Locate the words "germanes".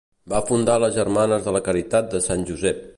0.97-1.47